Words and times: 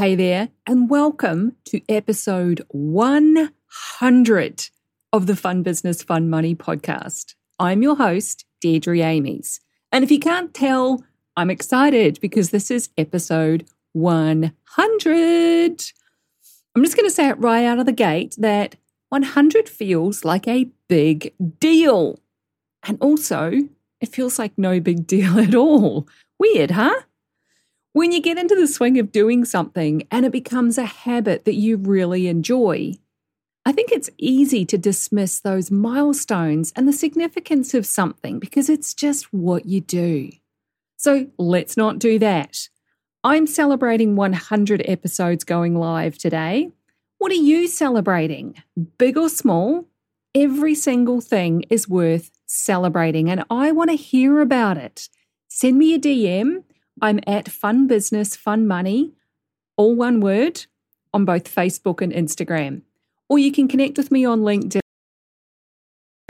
Hey 0.00 0.14
there, 0.14 0.48
and 0.66 0.88
welcome 0.88 1.56
to 1.66 1.82
episode 1.86 2.64
100 2.70 4.68
of 5.12 5.26
the 5.26 5.36
Fun 5.36 5.62
Business, 5.62 6.02
Fun 6.02 6.30
Money 6.30 6.54
podcast. 6.54 7.34
I'm 7.58 7.82
your 7.82 7.96
host, 7.96 8.46
Deirdre 8.62 9.02
Amies. 9.02 9.60
And 9.92 10.02
if 10.02 10.10
you 10.10 10.18
can't 10.18 10.54
tell, 10.54 11.04
I'm 11.36 11.50
excited 11.50 12.18
because 12.22 12.48
this 12.48 12.70
is 12.70 12.88
episode 12.96 13.66
100. 13.92 14.54
I'm 16.74 16.82
just 16.82 16.96
going 16.96 17.06
to 17.06 17.14
say 17.14 17.28
it 17.28 17.38
right 17.38 17.66
out 17.66 17.78
of 17.78 17.84
the 17.84 17.92
gate 17.92 18.36
that 18.38 18.76
100 19.10 19.68
feels 19.68 20.24
like 20.24 20.48
a 20.48 20.70
big 20.88 21.34
deal. 21.58 22.18
And 22.84 22.96
also, 23.02 23.52
it 24.00 24.08
feels 24.08 24.38
like 24.38 24.56
no 24.56 24.80
big 24.80 25.06
deal 25.06 25.38
at 25.46 25.54
all. 25.54 26.08
Weird, 26.38 26.70
huh? 26.70 27.02
When 27.92 28.12
you 28.12 28.20
get 28.20 28.38
into 28.38 28.54
the 28.54 28.68
swing 28.68 29.00
of 29.00 29.10
doing 29.10 29.44
something 29.44 30.06
and 30.12 30.24
it 30.24 30.30
becomes 30.30 30.78
a 30.78 30.84
habit 30.84 31.44
that 31.44 31.56
you 31.56 31.76
really 31.76 32.28
enjoy, 32.28 32.94
I 33.64 33.72
think 33.72 33.90
it's 33.90 34.10
easy 34.16 34.64
to 34.66 34.78
dismiss 34.78 35.40
those 35.40 35.72
milestones 35.72 36.72
and 36.76 36.86
the 36.86 36.92
significance 36.92 37.74
of 37.74 37.84
something 37.84 38.38
because 38.38 38.68
it's 38.68 38.94
just 38.94 39.32
what 39.32 39.66
you 39.66 39.80
do. 39.80 40.30
So 40.98 41.26
let's 41.36 41.76
not 41.76 41.98
do 41.98 42.20
that. 42.20 42.68
I'm 43.24 43.48
celebrating 43.48 44.14
100 44.14 44.82
episodes 44.84 45.42
going 45.42 45.74
live 45.74 46.16
today. 46.16 46.70
What 47.18 47.32
are 47.32 47.34
you 47.34 47.66
celebrating? 47.66 48.62
Big 48.98 49.16
or 49.16 49.28
small? 49.28 49.88
Every 50.32 50.76
single 50.76 51.20
thing 51.20 51.64
is 51.68 51.88
worth 51.88 52.30
celebrating, 52.46 53.28
and 53.28 53.44
I 53.50 53.72
want 53.72 53.90
to 53.90 53.96
hear 53.96 54.40
about 54.40 54.78
it. 54.78 55.08
Send 55.48 55.76
me 55.76 55.92
a 55.92 55.98
DM 55.98 56.62
I'm 57.02 57.20
at 57.26 57.48
Fun 57.48 57.86
Business, 57.86 58.36
Fun 58.36 58.66
Money, 58.66 59.12
all 59.76 59.94
one 59.94 60.20
word, 60.20 60.66
on 61.12 61.24
both 61.24 61.52
Facebook 61.52 62.00
and 62.00 62.12
Instagram. 62.12 62.82
Or 63.28 63.38
you 63.38 63.52
can 63.52 63.68
connect 63.68 63.96
with 63.96 64.10
me 64.10 64.24
on 64.24 64.40
LinkedIn, 64.40 64.80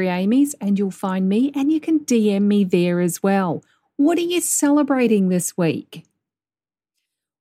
Amies, 0.00 0.54
and 0.60 0.78
you'll 0.78 0.90
find 0.90 1.28
me 1.28 1.52
and 1.54 1.70
you 1.70 1.80
can 1.80 2.00
DM 2.00 2.42
me 2.42 2.64
there 2.64 3.00
as 3.00 3.22
well. 3.22 3.62
What 3.96 4.16
are 4.18 4.22
you 4.22 4.40
celebrating 4.40 5.28
this 5.28 5.56
week? 5.56 6.04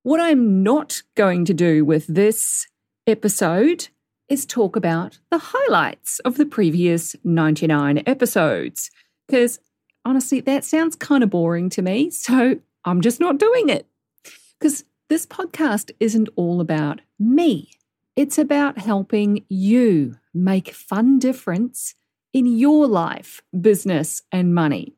What 0.02 0.20
I'm 0.20 0.62
not 0.62 1.02
going 1.14 1.44
to 1.46 1.54
do 1.54 1.84
with 1.84 2.06
this 2.06 2.66
episode 3.06 3.88
is 4.28 4.46
talk 4.46 4.76
about 4.76 5.18
the 5.30 5.38
highlights 5.38 6.20
of 6.20 6.36
the 6.36 6.46
previous 6.46 7.16
99 7.24 8.02
episodes, 8.06 8.90
because 9.26 9.58
honestly, 10.04 10.40
that 10.40 10.64
sounds 10.64 10.96
kind 10.96 11.22
of 11.22 11.30
boring 11.30 11.68
to 11.70 11.82
me. 11.82 12.10
So 12.20 12.60
I'm 12.84 13.00
just 13.00 13.20
not 13.20 13.38
doing 13.38 13.68
it. 13.68 13.86
Because 14.58 14.84
this 15.08 15.26
podcast 15.26 15.90
isn't 16.00 16.28
all 16.36 16.60
about 16.60 17.00
me, 17.18 17.70
it's 18.16 18.38
about 18.38 18.78
helping 18.78 19.44
you 19.48 20.16
make 20.34 20.70
fun 20.70 21.18
difference 21.18 21.94
in 22.32 22.46
your 22.46 22.86
life, 22.86 23.42
business, 23.60 24.22
and 24.30 24.54
money. 24.54 24.94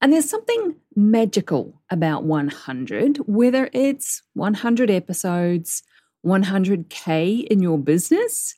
And 0.00 0.12
there's 0.12 0.28
something 0.28 0.76
magical 0.94 1.80
about 1.88 2.24
100, 2.24 3.18
whether 3.26 3.70
it's 3.72 4.22
100 4.34 4.90
episodes, 4.90 5.82
100K 6.26 7.46
in 7.46 7.62
your 7.62 7.78
business, 7.78 8.54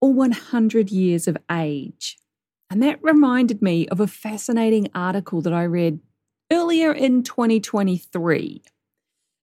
or 0.00 0.12
100 0.12 0.90
years 0.90 1.28
of 1.28 1.36
age. 1.50 2.16
And 2.70 2.82
that 2.82 3.02
reminded 3.02 3.60
me 3.60 3.88
of 3.88 4.00
a 4.00 4.06
fascinating 4.06 4.88
article 4.94 5.42
that 5.42 5.52
I 5.52 5.64
read 5.64 6.00
earlier 6.50 6.92
in 6.92 7.22
2023. 7.22 8.62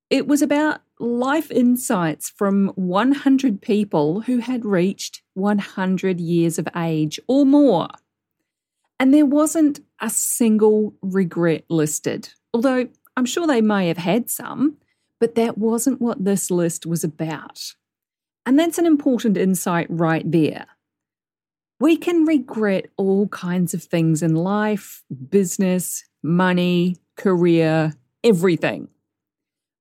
It 0.09 0.27
was 0.27 0.41
about 0.41 0.81
life 0.99 1.51
insights 1.51 2.29
from 2.29 2.69
100 2.75 3.61
people 3.61 4.21
who 4.21 4.39
had 4.39 4.65
reached 4.65 5.21
100 5.33 6.19
years 6.19 6.57
of 6.57 6.67
age 6.75 7.19
or 7.27 7.45
more. 7.45 7.89
And 8.99 9.13
there 9.13 9.25
wasn't 9.25 9.81
a 10.01 10.09
single 10.09 10.93
regret 11.01 11.65
listed, 11.69 12.29
although 12.53 12.87
I'm 13.15 13.25
sure 13.25 13.45
they 13.45 13.61
may 13.61 13.87
have 13.87 13.97
had 13.97 14.29
some, 14.29 14.77
but 15.19 15.35
that 15.35 15.57
wasn't 15.57 16.01
what 16.01 16.23
this 16.23 16.49
list 16.49 16.85
was 16.85 17.03
about. 17.03 17.73
And 18.45 18.57
that's 18.57 18.77
an 18.77 18.85
important 18.85 19.37
insight 19.37 19.87
right 19.89 20.29
there. 20.29 20.67
We 21.79 21.97
can 21.97 22.25
regret 22.25 22.87
all 22.97 23.27
kinds 23.27 23.73
of 23.73 23.83
things 23.83 24.23
in 24.23 24.35
life, 24.35 25.03
business, 25.29 26.03
money, 26.23 26.97
career, 27.15 27.93
everything. 28.23 28.87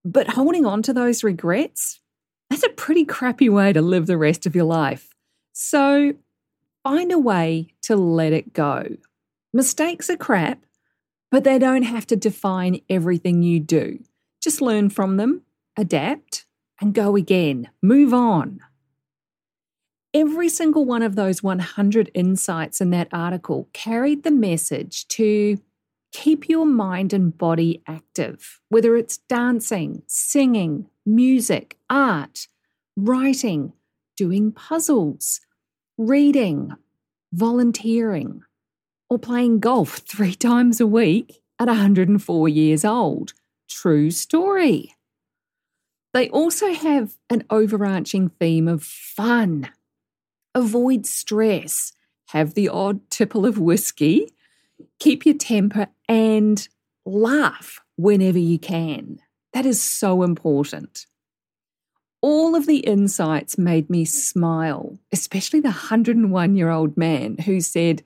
But 0.05 0.31
holding 0.31 0.65
on 0.65 0.83
to 0.83 0.93
those 0.93 1.25
regrets, 1.25 2.01
that's 2.49 2.63
a 2.63 2.69
pretty 2.69 3.05
crappy 3.05 3.49
way 3.49 3.73
to 3.73 3.83
live 3.83 4.07
the 4.07 4.17
rest 4.17 4.47
of 4.47 4.55
your 4.55 4.65
life. 4.65 5.15
So 5.53 6.15
find 6.85 7.11
a 7.11 7.19
way 7.19 7.75
to 7.83 7.97
let 7.97 8.33
it 8.33 8.53
go. 8.53 8.97
Mistakes 9.53 10.09
are 10.11 10.17
crap, 10.17 10.65
but 11.31 11.45
they 11.45 11.59
don't 11.59 11.83
have 11.83 12.07
to 12.09 12.17
define 12.17 12.81
everything 12.89 13.43
you 13.43 13.59
do. 13.59 13.99
Just 14.41 14.61
learn 14.61 14.91
from 14.91 15.17
them, 15.17 15.43
adapt, 15.77 16.47
and 16.81 16.95
go 16.95 17.17
again. 17.17 17.69
Move 17.83 18.15
on. 18.15 18.61
Every 20.15 20.49
single 20.49 20.85
one 20.85 21.03
of 21.03 21.17
those 21.17 21.43
100 21.43 22.11
insights 22.15 22.81
in 22.81 22.91
that 22.91 23.09
article 23.13 23.69
carried 23.73 24.23
the 24.23 24.31
message 24.31 25.09
to 25.09 25.59
keep 26.13 26.49
your 26.49 26.67
mind 26.67 27.13
and 27.13 27.37
body 27.37 27.83
active, 27.87 28.61
whether 28.69 28.97
it's 28.97 29.19
dancing, 29.19 30.03
singing, 30.07 30.89
music, 31.05 31.79
art, 31.91 32.49
writing, 32.97 33.73
doing 34.17 34.53
puzzles, 34.53 35.41
reading, 35.99 36.73
volunteering, 37.33 38.43
or 39.09 39.19
playing 39.19 39.61
golf 39.61 39.99
three 40.09 40.35
times 40.35 40.81
a 40.81 40.87
week 40.87 41.43
at 41.59 41.69
104 41.69 42.49
years 42.49 42.85
old. 42.85 43.33
True 43.69 44.11
story. 44.11 44.95
They 46.15 46.31
also 46.31 46.73
have 46.73 47.17
an 47.29 47.45
overarching 47.51 48.31
theme 48.41 48.69
of 48.69 48.83
fun. 48.83 49.69
Avoid 50.55 51.05
stress, 51.05 51.93
have 52.29 52.55
the 52.55 52.69
odd 52.69 53.11
tipple 53.11 53.45
of 53.45 53.59
whiskey, 53.59 54.31
keep 54.99 55.27
your 55.27 55.37
temper 55.37 55.89
and 56.09 56.69
laugh 57.05 57.81
whenever 57.97 58.39
you 58.39 58.59
can. 58.59 59.21
That 59.53 59.67
is 59.67 59.83
so 59.83 60.23
important. 60.23 61.07
All 62.21 62.55
of 62.55 62.67
the 62.67 62.79
insights 62.79 63.57
made 63.57 63.89
me 63.89 64.05
smile, 64.05 64.99
especially 65.13 65.61
the 65.61 65.69
101 65.69 66.57
year 66.57 66.71
old 66.71 66.97
man 66.97 67.39
who 67.39 67.61
said 67.61 68.03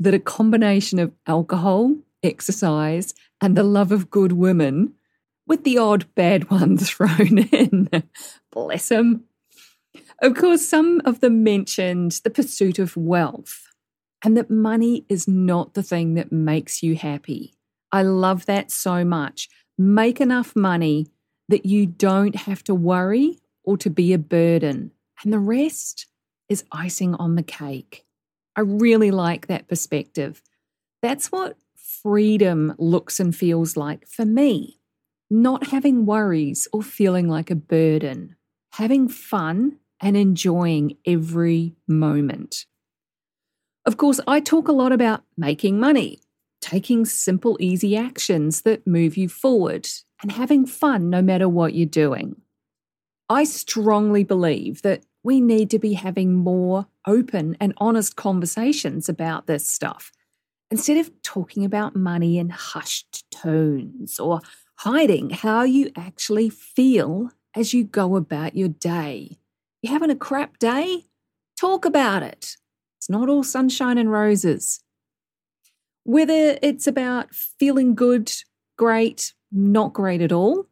that 0.00 0.14
a 0.14 0.18
combination 0.18 0.98
of 0.98 1.12
alcohol, 1.26 1.96
exercise, 2.22 3.14
and 3.40 3.56
the 3.56 3.64
love 3.64 3.92
of 3.92 4.10
good 4.10 4.32
women, 4.32 4.94
with 5.46 5.64
the 5.64 5.78
odd 5.78 6.06
bad 6.14 6.50
one 6.50 6.78
thrown 6.78 7.38
in. 7.38 7.88
Bless 8.50 8.90
him. 8.90 9.24
Of 10.20 10.34
course, 10.34 10.66
some 10.66 11.00
of 11.04 11.20
them 11.20 11.44
mentioned 11.44 12.20
the 12.24 12.30
pursuit 12.30 12.78
of 12.78 12.96
wealth 12.96 13.67
and 14.24 14.36
that 14.36 14.50
money 14.50 15.04
is 15.08 15.28
not 15.28 15.74
the 15.74 15.82
thing 15.82 16.14
that 16.14 16.32
makes 16.32 16.82
you 16.82 16.96
happy. 16.96 17.54
I 17.92 18.02
love 18.02 18.46
that 18.46 18.70
so 18.70 19.04
much. 19.04 19.48
Make 19.76 20.20
enough 20.20 20.56
money 20.56 21.06
that 21.48 21.64
you 21.64 21.86
don't 21.86 22.34
have 22.34 22.62
to 22.64 22.74
worry 22.74 23.38
or 23.64 23.76
to 23.78 23.90
be 23.90 24.12
a 24.12 24.18
burden. 24.18 24.92
And 25.22 25.32
the 25.32 25.38
rest 25.38 26.06
is 26.48 26.64
icing 26.72 27.14
on 27.14 27.36
the 27.36 27.42
cake. 27.42 28.04
I 28.56 28.62
really 28.62 29.10
like 29.10 29.46
that 29.46 29.68
perspective. 29.68 30.42
That's 31.00 31.30
what 31.30 31.56
freedom 31.76 32.74
looks 32.78 33.20
and 33.20 33.34
feels 33.34 33.76
like 33.76 34.06
for 34.06 34.24
me. 34.24 34.80
Not 35.30 35.68
having 35.68 36.06
worries 36.06 36.66
or 36.72 36.82
feeling 36.82 37.28
like 37.28 37.50
a 37.50 37.54
burden, 37.54 38.36
having 38.72 39.08
fun 39.08 39.78
and 40.00 40.16
enjoying 40.16 40.96
every 41.06 41.76
moment. 41.86 42.66
Of 43.84 43.96
course, 43.96 44.20
I 44.26 44.40
talk 44.40 44.68
a 44.68 44.72
lot 44.72 44.92
about 44.92 45.22
making 45.36 45.80
money, 45.80 46.20
taking 46.60 47.04
simple, 47.04 47.56
easy 47.60 47.96
actions 47.96 48.62
that 48.62 48.86
move 48.86 49.16
you 49.16 49.28
forward, 49.28 49.88
and 50.22 50.32
having 50.32 50.66
fun 50.66 51.10
no 51.10 51.22
matter 51.22 51.48
what 51.48 51.74
you're 51.74 51.86
doing. 51.86 52.36
I 53.30 53.44
strongly 53.44 54.24
believe 54.24 54.82
that 54.82 55.04
we 55.22 55.40
need 55.40 55.70
to 55.70 55.78
be 55.78 55.94
having 55.94 56.34
more 56.34 56.86
open 57.06 57.56
and 57.60 57.74
honest 57.78 58.16
conversations 58.16 59.08
about 59.08 59.46
this 59.46 59.68
stuff 59.68 60.12
instead 60.70 60.98
of 60.98 61.10
talking 61.22 61.64
about 61.64 61.96
money 61.96 62.38
in 62.38 62.50
hushed 62.50 63.24
tones 63.30 64.18
or 64.18 64.40
hiding 64.76 65.30
how 65.30 65.62
you 65.62 65.90
actually 65.96 66.50
feel 66.50 67.30
as 67.54 67.74
you 67.74 67.84
go 67.84 68.16
about 68.16 68.54
your 68.56 68.68
day. 68.68 69.38
You 69.82 69.90
having 69.90 70.10
a 70.10 70.16
crap 70.16 70.58
day? 70.58 71.06
Talk 71.58 71.84
about 71.84 72.22
it. 72.22 72.56
Not 73.08 73.28
all 73.28 73.42
sunshine 73.42 73.98
and 73.98 74.10
roses. 74.10 74.80
Whether 76.04 76.58
it's 76.62 76.86
about 76.86 77.34
feeling 77.34 77.94
good, 77.94 78.32
great, 78.76 79.34
not 79.50 79.92
great 79.92 80.20
at 80.20 80.32
all, 80.32 80.66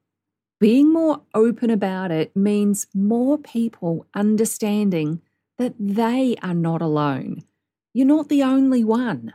being 0.59 0.93
more 0.93 1.23
open 1.35 1.71
about 1.71 2.11
it 2.11 2.35
means 2.35 2.87
more 2.95 3.37
people 3.37 4.07
understanding 4.15 5.21
that 5.59 5.75
they 5.79 6.37
are 6.43 6.55
not 6.55 6.81
alone. 6.81 7.43
You're 7.93 8.07
not 8.07 8.29
the 8.29 8.43
only 8.43 8.83
one. 8.85 9.35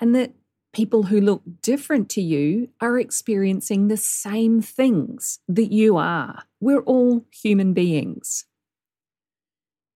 And 0.00 0.14
that 0.14 0.32
people 0.72 1.04
who 1.04 1.20
look 1.20 1.42
different 1.62 2.08
to 2.10 2.20
you 2.20 2.68
are 2.80 2.98
experiencing 2.98 3.88
the 3.88 3.96
same 3.96 4.60
things 4.60 5.40
that 5.48 5.72
you 5.72 5.96
are. 5.96 6.44
We're 6.60 6.82
all 6.82 7.24
human 7.32 7.72
beings. 7.72 8.44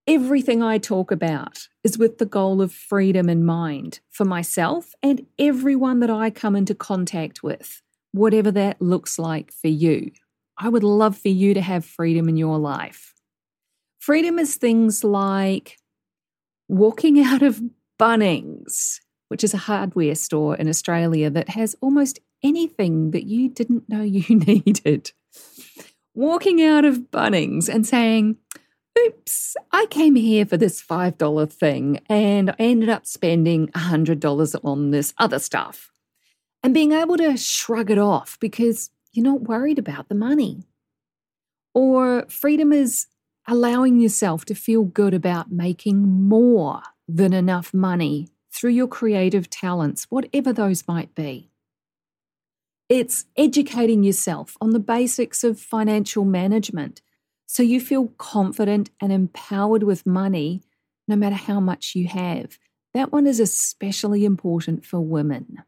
Everything 0.09 0.65
I 0.65 0.79
talk 0.79 1.13
about 1.13 1.69
is 1.85 1.97
with 1.97 2.19
the 2.19 2.27
goal 2.27 2.61
of 2.61 2.73
freedom 2.73 3.29
in 3.29 3.45
mind 3.45 4.01
for 4.11 4.25
myself 4.25 4.95
and 5.01 5.27
everyone 5.39 6.01
that 6.01 6.11
I 6.11 6.29
come 6.29 6.57
into 6.57 6.75
contact 6.75 7.45
with, 7.45 7.81
whatever 8.11 8.51
that 8.51 8.83
looks 8.83 9.17
like 9.17 9.53
for 9.53 9.69
you. 9.69 10.11
I 10.59 10.69
would 10.69 10.83
love 10.83 11.17
for 11.17 11.29
you 11.29 11.55
to 11.55 11.61
have 11.61 11.85
freedom 11.85 12.29
in 12.29 12.37
your 12.37 12.59
life. 12.59 13.15
Freedom 14.01 14.41
is 14.41 14.57
things 14.57 15.05
like 15.05 15.79
walking 16.69 17.21
out 17.25 17.43
of 17.43 17.63
Bunnings, 17.97 18.99
which 19.29 19.45
is 19.45 19.55
a 19.55 19.59
hardware 19.59 20.17
store 20.17 20.57
in 20.57 20.69
Australia 20.69 21.31
that 21.31 21.51
has 21.51 21.77
almost 21.81 22.19
anything 22.43 23.13
that 23.13 23.27
you 23.27 23.49
didn't 23.49 23.89
know 23.89 24.03
you 24.03 24.37
needed. 24.37 25.13
Walking 26.13 26.61
out 26.61 26.85
of 26.85 27.13
Bunnings 27.13 27.69
and 27.69 27.87
saying, 27.87 28.37
oops, 28.99 29.57
I 29.71 29.87
came 29.87 30.15
here 30.15 30.47
for 30.47 30.57
this 30.57 30.83
$5 30.83 31.53
thing 31.53 32.01
and 32.09 32.51
I 32.51 32.57
ended 32.59 32.89
up 32.89 33.07
spending 33.07 33.69
$100 33.69 34.61
on 34.65 34.91
this 34.91 35.15
other 35.19 35.39
stuff. 35.39 35.91
And 36.63 36.73
being 36.73 36.93
able 36.93 37.17
to 37.17 37.37
shrug 37.37 37.91
it 37.91 37.99
off 37.99 38.39
because 38.41 38.91
you're 39.13 39.25
not 39.25 39.43
worried 39.43 39.79
about 39.79 40.09
the 40.09 40.15
money. 40.15 40.65
Or 41.75 42.27
freedom 42.29 42.73
is 42.73 43.07
allowing 43.49 43.99
yourself 43.99 44.45
to 44.45 44.55
feel 44.55 44.85
good 44.85 45.15
about 45.15 45.51
making 45.51 46.29
more 46.29 46.83
than 47.09 47.33
enough 47.33 47.75
money 47.75 48.29
through 48.53 48.71
your 48.71 48.87
creative 48.87 49.51
talents, 49.51 50.07
whatever 50.09 50.53
those 50.53 50.87
might 50.87 51.15
be. 51.15 51.51
It's 52.89 53.25
educating 53.37 54.05
yourself 54.05 54.57
on 54.61 54.71
the 54.71 54.79
basics 54.79 55.43
of 55.43 55.59
financial 55.59 56.25
management 56.25 57.01
so 57.53 57.63
you 57.63 57.83
feel 57.83 58.07
confident 58.17 58.89
and 58.99 59.13
empowered 59.13 59.83
with 59.83 60.07
money 60.07 60.63
no 61.07 61.17
matter 61.17 61.35
how 61.35 61.61
much 61.61 61.95
you 61.95 62.09
have. 62.09 62.59
That 62.95 63.13
one 63.13 63.27
is 63.27 63.41
especially 63.41 64.25
important 64.25 64.87
for 64.87 65.01
women. 65.01 65.63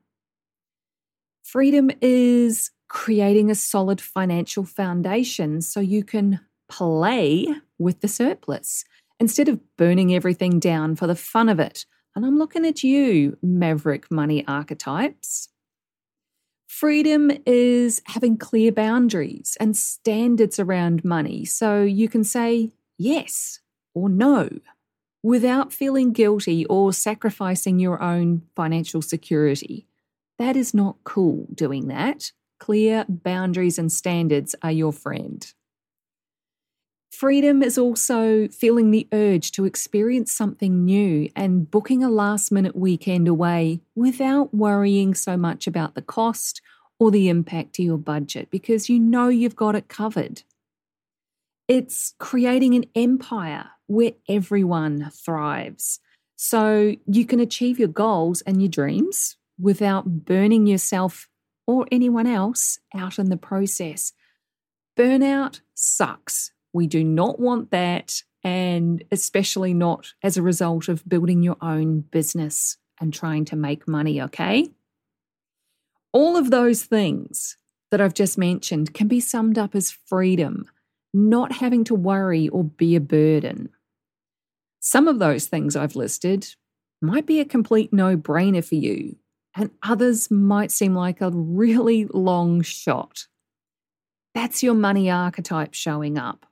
Freedom 1.43 1.91
is 2.01 2.71
creating 2.89 3.51
a 3.51 3.55
solid 3.55 4.01
financial 4.01 4.65
foundation 4.65 5.61
so 5.61 5.81
you 5.81 6.03
can 6.03 6.41
play 6.71 7.49
with 7.79 8.01
the 8.01 8.09
surplus 8.09 8.87
instead 9.21 9.51
of 9.51 9.61
burning 9.77 10.15
everything 10.15 10.59
down 10.59 10.97
for 10.97 11.07
the 11.07 11.15
fun 11.15 11.51
of 11.51 11.61
it. 11.61 11.85
And 12.17 12.25
I'm 12.25 12.39
looking 12.39 12.65
at 12.65 12.83
you, 12.83 13.37
maverick 13.43 14.11
money 14.11 14.43
archetypes. 14.49 15.51
Freedom 16.75 17.31
is 17.47 18.03
having 18.07 18.37
clear 18.37 18.73
boundaries 18.73 19.57
and 19.61 19.77
standards 19.77 20.59
around 20.59 21.05
money 21.05 21.45
so 21.45 21.85
you 21.85 22.09
can 22.09 22.25
say 22.25 22.73
yes 22.99 23.61
or 23.95 24.09
no 24.09 24.49
without 25.23 25.73
feeling 25.73 26.13
guilty 26.13 26.67
or 26.67 26.93
sacrificing 26.93 27.79
your 27.79 28.03
own 28.03 28.43
financial 28.57 29.01
security. 29.01 29.87
That 30.41 30.57
is 30.57 30.75
not 30.75 30.97
cool 31.05 31.47
doing 31.55 31.87
that. 31.87 32.33
Clear 32.59 33.05
boundaries 33.09 33.79
and 33.79 33.93
standards 33.93 34.57
are 34.61 34.73
your 34.73 34.93
friend. 34.93 35.47
Freedom 37.15 37.63
is 37.63 37.79
also 37.79 38.49
feeling 38.49 38.91
the 38.91 39.07
urge 39.13 39.53
to 39.53 39.65
experience 39.65 40.33
something 40.33 40.85
new 40.85 41.31
and 41.37 41.71
booking 41.71 42.03
a 42.03 42.11
last 42.11 42.51
minute 42.51 42.75
weekend 42.75 43.29
away 43.29 43.81
without 43.95 44.53
worrying 44.53 45.15
so 45.15 45.37
much 45.37 45.69
about 45.69 45.95
the 45.95 46.03
cost 46.03 46.61
or 46.99 47.13
the 47.13 47.29
impact 47.29 47.75
to 47.75 47.85
your 47.85 47.99
budget 47.99 48.51
because 48.51 48.89
you 48.89 48.99
know 48.99 49.29
you've 49.29 49.55
got 49.55 49.77
it 49.77 49.87
covered. 49.87 50.43
It's 51.69 52.15
creating 52.19 52.75
an 52.75 52.87
empire 52.97 53.71
where 53.87 54.15
everyone 54.29 55.13
thrives. 55.15 56.01
So 56.35 56.97
you 57.07 57.25
can 57.27 57.39
achieve 57.39 57.79
your 57.79 57.87
goals 57.87 58.41
and 58.41 58.61
your 58.61 58.71
dreams 58.71 59.37
without 59.57 60.25
burning 60.25 60.67
yourself 60.67 61.29
or 61.65 61.87
anyone 61.93 62.27
else 62.27 62.81
out 62.93 63.21
in 63.21 63.31
the 63.31 63.37
process. 63.37 64.13
Burnout 64.99 65.61
sucks 65.75 66.51
we 66.75 66.87
do 66.89 67.03
not 67.05 67.41
want 67.41 67.71
that, 67.71 68.21
and 68.43 69.03
especially 69.11 69.73
not 69.73 70.13
as 70.23 70.37
a 70.37 70.43
result 70.43 70.89
of 70.89 71.09
building 71.09 71.43
your 71.43 71.57
own 71.63 72.01
business 72.01 72.77
and 73.01 73.15
trying 73.15 73.47
to 73.47 73.57
make 73.57 73.89
money, 73.89 74.21
okay? 74.21 74.69
All 76.13 76.37
of 76.37 76.51
those 76.51 76.85
things 76.85 77.57
that 77.91 78.01
I've 78.01 78.13
just 78.13 78.37
mentioned 78.37 78.93
can 78.93 79.09
be 79.09 79.21
summed 79.21 79.57
up 79.57 79.75
as 79.75 79.91
freedom, 79.93 80.69
not 81.15 81.53
having 81.53 81.85
to 81.85 81.95
worry 81.95 82.49
or 82.49 82.65
be 82.65 82.97
a 82.97 83.01
burden. 83.01 83.71
Some 84.81 85.09
of 85.09 85.21
those 85.21 85.47
things 85.47 85.77
I've 85.77 85.97
listed 85.97 86.55
might 87.01 87.25
be 87.25 87.41
a 87.41 87.45
complete 87.45 87.93
no 87.93 88.17
brainer 88.17 88.65
for 88.65 88.75
you, 88.75 89.17
and 89.57 89.71
others 89.83 90.31
might 90.31 90.73
seem 90.73 90.95
like 90.95 91.21
a 91.21 91.31
really 91.31 92.07
long 92.07 92.63
shot. 92.63 93.27
That's 94.35 94.63
your 94.63 94.75
money 94.75 95.09
archetype 95.09 95.75
showing 95.75 96.19
up. 96.19 96.47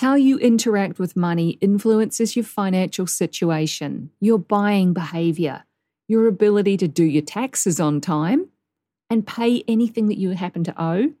How 0.00 0.14
you 0.14 0.38
interact 0.38 0.98
with 0.98 1.14
money 1.14 1.58
influences 1.60 2.34
your 2.34 2.46
financial 2.46 3.06
situation, 3.06 4.08
your 4.18 4.38
buying 4.38 4.94
behavior, 4.94 5.64
your 6.08 6.26
ability 6.26 6.78
to 6.78 6.88
do 6.88 7.04
your 7.04 7.20
taxes 7.20 7.78
on 7.78 8.00
time, 8.00 8.48
and 9.10 9.26
pay 9.26 9.62
anything 9.68 10.06
that 10.06 10.16
you 10.16 10.30
happen 10.30 10.64
to 10.64 10.82
owe. 10.82 11.12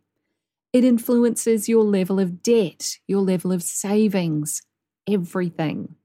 It 0.72 0.84
influences 0.84 1.68
your 1.68 1.84
level 1.84 2.18
of 2.18 2.42
debt, 2.42 2.96
your 3.06 3.20
level 3.20 3.52
of 3.52 3.62
savings, 3.62 4.62
everything. 5.06 5.96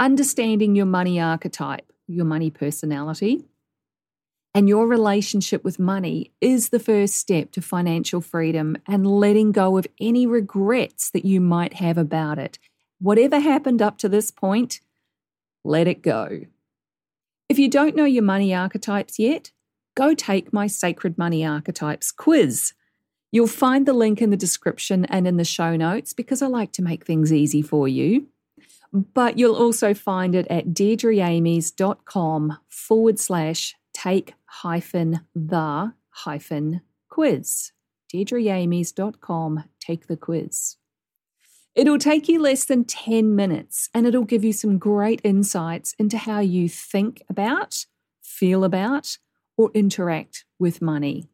Understanding 0.00 0.74
your 0.74 0.86
money 0.86 1.20
archetype, 1.20 1.92
your 2.08 2.24
money 2.24 2.50
personality, 2.50 3.44
and 4.54 4.68
your 4.68 4.86
relationship 4.86 5.62
with 5.62 5.78
money 5.78 6.32
is 6.40 6.70
the 6.70 6.80
first 6.80 7.14
step 7.14 7.52
to 7.52 7.62
financial 7.62 8.20
freedom 8.20 8.76
and 8.86 9.06
letting 9.06 9.52
go 9.52 9.78
of 9.78 9.86
any 10.00 10.26
regrets 10.26 11.10
that 11.10 11.24
you 11.24 11.40
might 11.40 11.74
have 11.74 11.96
about 11.96 12.38
it. 12.38 12.58
Whatever 13.00 13.38
happened 13.38 13.80
up 13.80 13.96
to 13.98 14.08
this 14.08 14.30
point, 14.30 14.80
let 15.64 15.86
it 15.86 16.02
go. 16.02 16.40
If 17.48 17.58
you 17.58 17.68
don't 17.68 17.96
know 17.96 18.04
your 18.04 18.22
money 18.22 18.54
archetypes 18.54 19.18
yet, 19.18 19.50
go 19.94 20.14
take 20.14 20.52
my 20.52 20.66
Sacred 20.66 21.16
Money 21.16 21.44
Archetypes 21.44 22.10
quiz. 22.12 22.72
You'll 23.32 23.46
find 23.46 23.86
the 23.86 23.92
link 23.92 24.20
in 24.20 24.30
the 24.30 24.36
description 24.36 25.04
and 25.06 25.26
in 25.26 25.36
the 25.36 25.44
show 25.44 25.76
notes 25.76 26.12
because 26.12 26.42
I 26.42 26.46
like 26.46 26.72
to 26.72 26.82
make 26.82 27.06
things 27.06 27.32
easy 27.32 27.62
for 27.62 27.86
you. 27.86 28.26
But 28.92 29.38
you'll 29.38 29.56
also 29.56 29.94
find 29.94 30.34
it 30.34 30.48
at 30.48 30.68
deirdreamies.com 30.68 32.58
forward 32.68 33.18
slash 33.20 33.76
take 34.00 34.34
hyphen 34.46 35.20
the 35.34 35.92
hyphen 36.10 36.80
quiz. 37.10 37.72
DeirdreAmies.com, 38.12 39.64
take 39.78 40.06
the 40.06 40.16
quiz. 40.16 40.76
It'll 41.74 41.98
take 41.98 42.28
you 42.28 42.40
less 42.40 42.64
than 42.64 42.84
10 42.84 43.36
minutes 43.36 43.88
and 43.94 44.06
it'll 44.06 44.24
give 44.24 44.42
you 44.42 44.52
some 44.52 44.78
great 44.78 45.20
insights 45.22 45.94
into 45.98 46.18
how 46.18 46.40
you 46.40 46.68
think 46.68 47.22
about, 47.28 47.84
feel 48.22 48.64
about, 48.64 49.18
or 49.56 49.70
interact 49.74 50.44
with 50.58 50.82
money. 50.82 51.28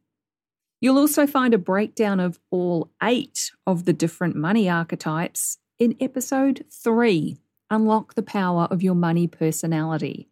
You'll 0.79 0.99
also 0.99 1.25
find 1.25 1.53
a 1.53 1.57
breakdown 1.57 2.19
of 2.19 2.39
all 2.51 2.91
eight 3.01 3.49
of 3.65 3.85
the 3.85 3.93
different 3.93 4.35
money 4.35 4.69
archetypes 4.69 5.57
in 5.79 5.95
episode 5.99 6.65
three 6.69 7.37
Unlock 7.71 8.13
the 8.13 8.23
Power 8.23 8.67
of 8.69 8.83
Your 8.83 8.95
Money 8.95 9.27
Personality. 9.27 10.29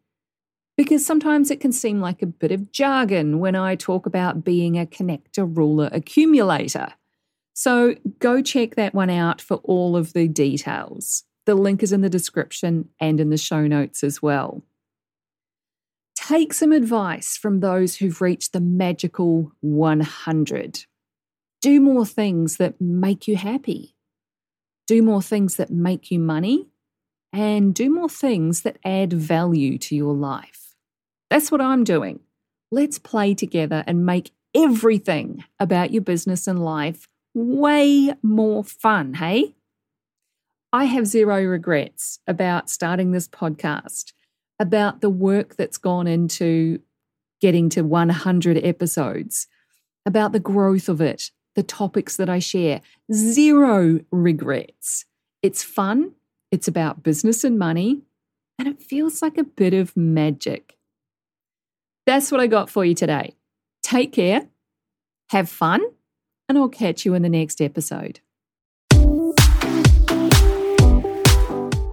Because 0.78 1.06
sometimes 1.06 1.52
it 1.52 1.62
can 1.62 1.72
seem 1.72 2.02
like 2.02 2.22
a 2.22 2.28
bit 2.28 2.52
of 2.52 2.72
jargon 2.72 3.40
when 3.40 3.56
I 3.56 3.76
talk 3.76 4.06
about 4.06 4.44
being 4.44 4.78
a 4.78 4.86
connector, 4.86 5.50
ruler, 5.50 5.90
accumulator. 5.92 6.90
So 7.54 7.96
go 8.20 8.42
check 8.42 8.76
that 8.76 8.94
one 8.94 9.10
out 9.10 9.40
for 9.40 9.58
all 9.58 9.96
of 9.96 10.12
the 10.12 10.28
details. 10.28 11.24
The 11.46 11.56
link 11.56 11.82
is 11.82 11.94
in 11.94 12.02
the 12.02 12.10
description 12.10 12.90
and 13.00 13.22
in 13.22 13.30
the 13.30 13.38
show 13.38 13.68
notes 13.68 14.04
as 14.04 14.22
well. 14.22 14.64
Take 16.16 16.54
some 16.54 16.72
advice 16.72 17.38
from 17.38 17.60
those 17.60 17.98
who've 17.98 18.20
reached 18.20 18.52
the 18.52 18.60
magical 18.60 19.52
100. 19.62 20.86
Do 21.62 21.80
more 21.80 22.06
things 22.06 22.58
that 22.58 22.82
make 22.82 23.28
you 23.28 23.38
happy. 23.38 23.96
Do 24.88 25.02
more 25.02 25.22
things 25.22 25.56
that 25.56 25.72
make 25.72 26.12
you 26.12 26.20
money. 26.20 26.68
And 27.32 27.76
do 27.76 27.90
more 27.90 28.10
things 28.10 28.62
that 28.62 28.80
add 28.84 29.14
value 29.14 29.78
to 29.80 29.96
your 29.96 30.14
life. 30.14 30.65
That's 31.36 31.52
what 31.52 31.60
I'm 31.60 31.84
doing. 31.84 32.22
Let's 32.72 32.98
play 32.98 33.34
together 33.34 33.84
and 33.88 34.06
make 34.06 34.32
everything 34.56 35.44
about 35.60 35.92
your 35.92 36.02
business 36.02 36.48
and 36.48 36.64
life 36.64 37.10
way 37.34 38.14
more 38.24 38.64
fun, 38.64 39.16
hey? 39.16 39.54
I 40.72 40.86
have 40.86 41.06
zero 41.06 41.44
regrets 41.44 42.20
about 42.26 42.70
starting 42.70 43.12
this 43.12 43.28
podcast, 43.28 44.14
about 44.62 45.02
the 45.02 45.10
work 45.10 45.58
that's 45.58 45.78
gone 45.78 46.08
into 46.08 46.80
getting 47.42 47.68
to 47.72 47.82
100 47.82 48.64
episodes, 48.64 49.48
about 50.06 50.32
the 50.32 50.40
growth 50.40 50.88
of 50.88 51.02
it, 51.02 51.32
the 51.54 51.64
topics 51.64 52.16
that 52.16 52.30
I 52.30 52.40
share. 52.40 52.80
Zero 53.12 54.00
regrets. 54.10 55.04
It's 55.42 55.64
fun, 55.64 56.14
it's 56.50 56.70
about 56.70 57.04
business 57.04 57.44
and 57.44 57.60
money, 57.60 58.04
and 58.58 58.70
it 58.70 58.82
feels 58.82 59.22
like 59.22 59.38
a 59.38 59.44
bit 59.44 59.74
of 59.74 59.98
magic. 59.98 60.76
That's 62.06 62.32
what 62.32 62.40
I 62.40 62.48
got 62.48 62.70
for 62.70 62.86
you 62.86 62.94
today. 62.94 63.36
Take 63.82 64.14
care, 64.14 64.48
have 65.30 65.50
fun 65.50 65.84
and 66.48 66.58
I'll 66.58 66.70
catch 66.70 67.06
you 67.06 67.16
in 67.16 67.24
the 67.24 67.30
next 67.30 67.62
episode. 67.62 68.20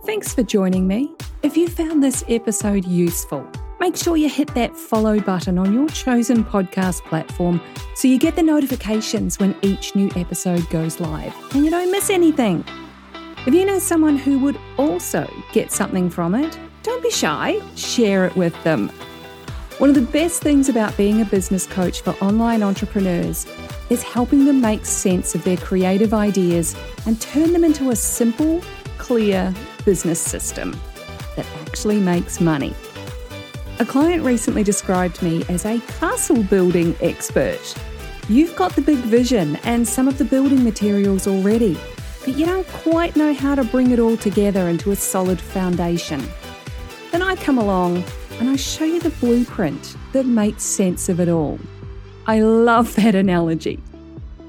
Thanks 0.04 0.34
for 0.34 0.42
joining 0.42 0.86
me. 0.86 1.10
If 1.42 1.56
you 1.56 1.68
found 1.68 2.04
this 2.04 2.22
episode 2.28 2.84
useful, 2.84 3.46
make 3.80 3.96
sure 3.96 4.16
you 4.16 4.28
hit 4.28 4.54
that 4.54 4.76
follow 4.76 5.18
button 5.18 5.58
on 5.58 5.72
your 5.72 5.88
chosen 5.88 6.44
podcast 6.44 7.02
platform 7.04 7.60
so 7.94 8.06
you 8.06 8.18
get 8.18 8.36
the 8.36 8.42
notifications 8.42 9.38
when 9.38 9.56
each 9.62 9.94
new 9.94 10.10
episode 10.14 10.68
goes 10.68 11.00
live 11.00 11.34
and 11.54 11.64
you 11.64 11.70
don't 11.70 11.90
miss 11.90 12.10
anything. 12.10 12.64
If 13.46 13.54
you 13.54 13.64
know 13.64 13.78
someone 13.78 14.16
who 14.16 14.38
would 14.40 14.58
also 14.76 15.28
get 15.52 15.72
something 15.72 16.10
from 16.10 16.34
it, 16.34 16.58
don't 16.82 17.02
be 17.02 17.10
shy, 17.10 17.60
share 17.74 18.26
it 18.26 18.36
with 18.36 18.54
them. 18.62 18.92
One 19.78 19.88
of 19.88 19.96
the 19.96 20.02
best 20.02 20.42
things 20.42 20.68
about 20.68 20.96
being 20.96 21.22
a 21.22 21.24
business 21.24 21.66
coach 21.66 22.02
for 22.02 22.10
online 22.22 22.62
entrepreneurs 22.62 23.46
is 23.90 24.02
helping 24.02 24.44
them 24.44 24.60
make 24.60 24.86
sense 24.86 25.34
of 25.34 25.42
their 25.44 25.56
creative 25.56 26.14
ideas 26.14 26.76
and 27.06 27.20
turn 27.20 27.52
them 27.52 27.64
into 27.64 27.90
a 27.90 27.96
simple, 27.96 28.62
clear 28.98 29.52
business 29.84 30.20
system 30.20 30.78
that 31.36 31.46
actually 31.62 31.98
makes 31.98 32.40
money. 32.40 32.74
A 33.80 33.84
client 33.84 34.22
recently 34.22 34.62
described 34.62 35.20
me 35.22 35.42
as 35.48 35.64
a 35.64 35.80
castle 35.98 36.44
building 36.44 36.94
expert. 37.00 37.74
You've 38.28 38.54
got 38.54 38.76
the 38.76 38.82
big 38.82 38.98
vision 38.98 39.56
and 39.64 39.88
some 39.88 40.06
of 40.06 40.18
the 40.18 40.24
building 40.24 40.62
materials 40.62 41.26
already, 41.26 41.76
but 42.20 42.38
you 42.38 42.46
don't 42.46 42.68
quite 42.68 43.16
know 43.16 43.34
how 43.34 43.56
to 43.56 43.64
bring 43.64 43.90
it 43.90 43.98
all 43.98 44.16
together 44.16 44.68
into 44.68 44.92
a 44.92 44.96
solid 44.96 45.40
foundation. 45.40 46.22
Then 47.10 47.22
I 47.22 47.34
come 47.34 47.58
along 47.58 48.04
and 48.40 48.48
I 48.48 48.56
show 48.56 48.84
you 48.84 49.00
the 49.00 49.10
blueprint 49.10 49.96
that 50.12 50.26
makes 50.26 50.62
sense 50.62 51.08
of 51.08 51.20
it 51.20 51.28
all. 51.28 51.58
I 52.26 52.40
love 52.40 52.94
that 52.96 53.14
analogy. 53.14 53.82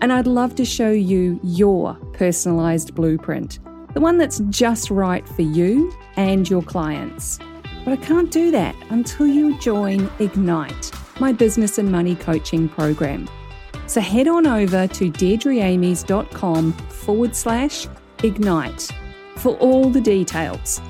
And 0.02 0.12
I'd 0.12 0.28
love 0.28 0.56
to 0.56 0.66
show 0.66 0.92
you 0.92 1.40
your 1.44 1.96
personalized 2.13 2.94
blueprint, 2.94 3.60
the 3.94 4.02
one 4.02 4.18
that's 4.18 4.40
just 4.50 4.92
right 4.92 5.28
for 5.30 5.44
you 5.44 5.94
and 6.18 6.50
your 6.50 6.62
clients. 6.62 7.40
But 7.86 7.94
I 7.94 7.96
can't 7.98 8.32
do 8.32 8.52
that 8.52 8.75
until 8.90 9.28
you 9.28 9.58
join 9.60 10.10
Ignite, 10.20 10.92
my 11.20 11.32
business 11.32 11.78
and 11.78 11.92
money 11.92 12.16
coaching 12.16 12.68
program. 12.68 13.30
So 13.88 14.02
head 14.02 14.28
on 14.28 14.48
over 14.48 14.88
to 14.88 15.12
deirdreamies.com 15.12 16.74
forward 16.74 17.36
slash 17.36 17.88
ignite 18.24 18.90
for 19.36 19.56
all 19.58 19.90
the 19.90 20.02
details. 20.02 20.82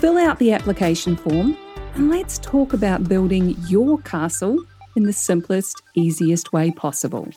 Fill 0.00 0.18
out 0.18 0.38
the 0.38 0.52
application 0.52 1.16
form 1.16 1.56
and 1.98 2.10
let's 2.10 2.38
talk 2.38 2.74
about 2.74 3.08
building 3.08 3.56
your 3.66 3.98
castle 4.02 4.56
in 4.94 5.02
the 5.02 5.12
simplest, 5.12 5.82
easiest 5.94 6.52
way 6.52 6.70
possible. 6.70 7.28